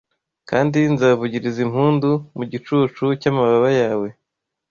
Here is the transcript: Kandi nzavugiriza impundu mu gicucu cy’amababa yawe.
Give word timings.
Kandi 0.49 0.77
nzavugiriza 0.93 1.59
impundu 1.67 2.09
mu 2.37 2.43
gicucu 2.51 3.05
cy’amababa 3.21 3.69
yawe. 3.79 4.07